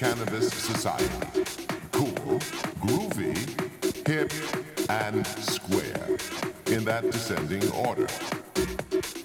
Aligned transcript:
cannabis 0.00 0.50
society. 0.54 1.50
Cool, 1.92 2.38
groovy, 2.80 3.36
hip, 4.08 4.32
and 4.88 5.26
square. 5.26 6.16
In 6.74 6.86
that 6.86 7.10
descending 7.10 7.70
order. 7.72 8.06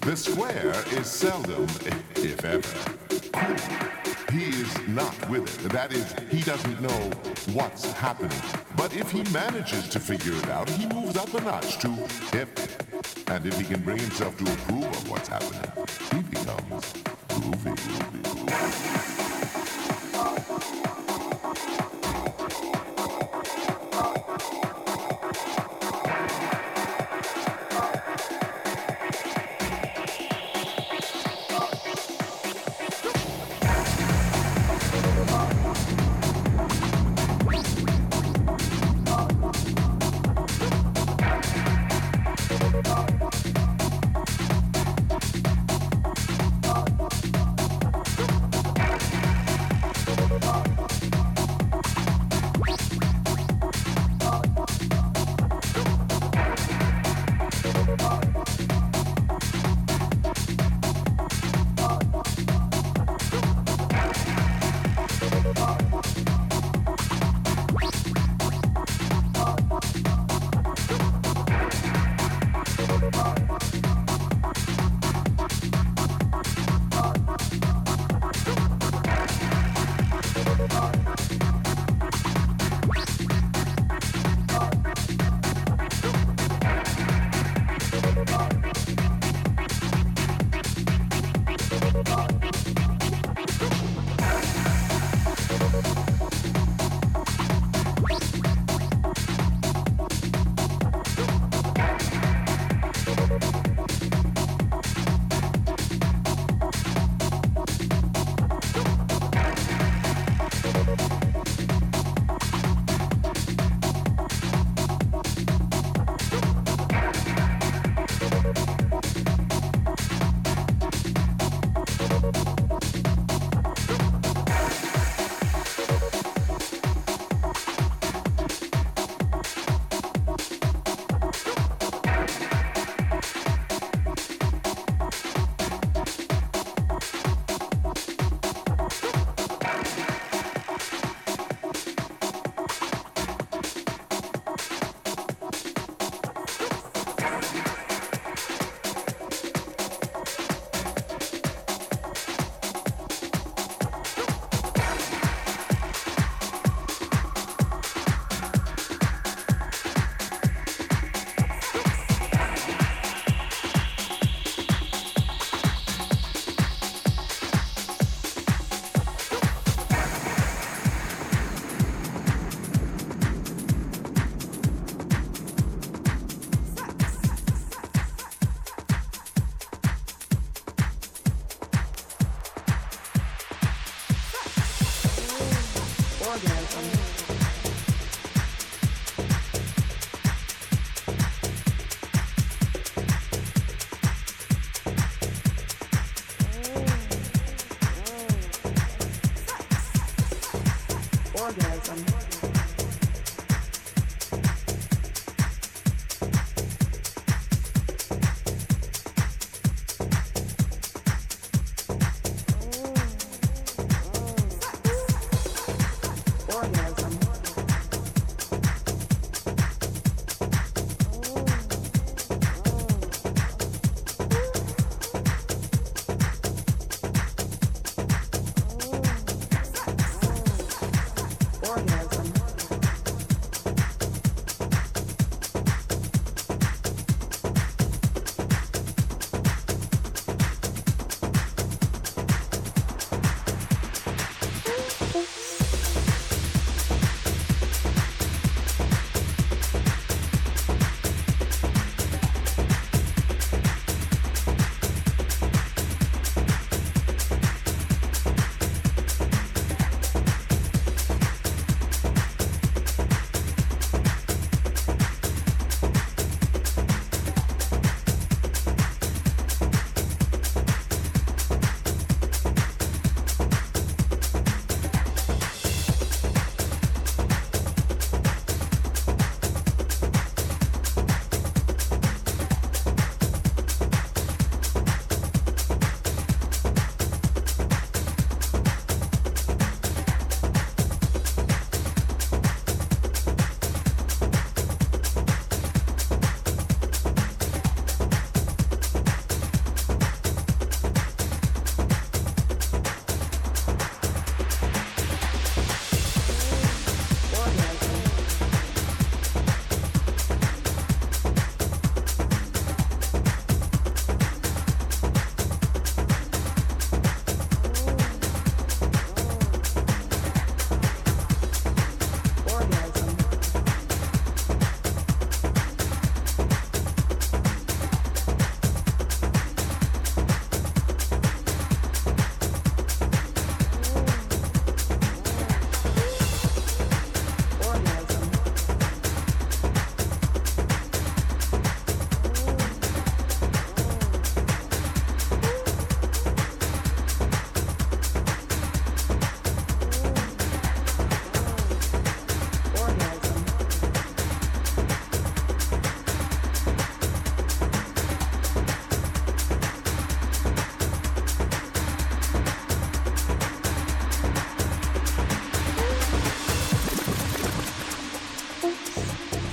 The 0.02 0.14
square 0.14 0.74
is 0.90 1.06
seldom, 1.06 1.64
if 2.16 2.44
ever, 2.44 2.76
cool. 3.32 4.36
He 4.38 4.50
is 4.50 4.88
not 4.88 5.16
with 5.30 5.64
it. 5.64 5.72
That 5.72 5.94
is, 5.94 6.14
he 6.30 6.42
doesn't 6.42 6.78
know 6.82 7.10
what's 7.54 7.90
happening. 7.92 8.38
But 8.76 8.94
if 8.94 9.10
he 9.10 9.22
manages 9.32 9.88
to 9.88 9.98
figure 9.98 10.34
it 10.34 10.50
out, 10.50 10.68
he 10.68 10.86
moves 10.88 11.16
up 11.16 11.32
a 11.32 11.40
notch 11.40 11.78
to 11.78 11.88
hip. 12.36 12.50
And 13.28 13.46
if 13.46 13.58
he 13.58 13.64
can 13.64 13.80
bring 13.82 13.98
himself 13.98 14.36
to 14.36 14.44
approve 14.44 14.84
of 14.84 15.08
what's 15.08 15.28
happening, 15.28 15.75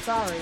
Sorry. 0.03 0.37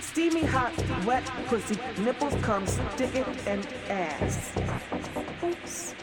Steamy 0.00 0.44
hot, 0.44 0.72
wet 1.04 1.24
pussy, 1.46 1.76
nipples 1.98 2.40
come 2.40 2.64
sticking 2.68 3.24
and 3.44 3.66
ass. 3.88 4.52
Oops. 5.42 5.94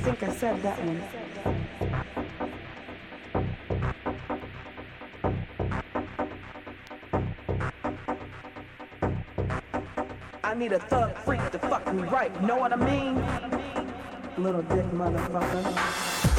Think 0.00 0.22
I 0.22 0.32
said 0.32 0.62
that 0.62 0.78
one. 0.82 1.02
I 10.42 10.54
need 10.54 10.72
a 10.72 10.78
thug 10.78 11.14
freak 11.18 11.50
to 11.50 11.58
fuck 11.58 11.92
me 11.92 12.04
right, 12.04 12.42
know 12.42 12.56
what 12.56 12.72
I 12.72 12.76
mean? 12.76 13.22
Little 14.42 14.62
dick 14.62 14.86
motherfucker. 14.86 16.29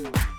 Ooh. 0.00 0.29